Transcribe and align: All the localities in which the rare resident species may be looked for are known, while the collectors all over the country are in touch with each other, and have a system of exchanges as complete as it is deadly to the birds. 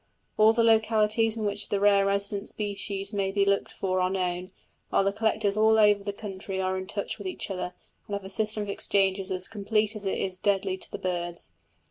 All 0.35 0.51
the 0.51 0.63
localities 0.63 1.37
in 1.37 1.45
which 1.45 1.69
the 1.69 1.79
rare 1.79 2.07
resident 2.07 2.49
species 2.49 3.13
may 3.13 3.29
be 3.31 3.45
looked 3.45 3.71
for 3.71 4.01
are 4.01 4.09
known, 4.09 4.49
while 4.89 5.03
the 5.03 5.13
collectors 5.13 5.55
all 5.55 5.77
over 5.77 6.03
the 6.03 6.11
country 6.11 6.59
are 6.59 6.75
in 6.75 6.87
touch 6.87 7.19
with 7.19 7.27
each 7.27 7.51
other, 7.51 7.75
and 8.07 8.15
have 8.15 8.25
a 8.25 8.29
system 8.29 8.63
of 8.63 8.69
exchanges 8.69 9.29
as 9.29 9.47
complete 9.47 9.95
as 9.95 10.07
it 10.07 10.17
is 10.17 10.39
deadly 10.39 10.75
to 10.75 10.89
the 10.89 10.97
birds. 10.97 11.53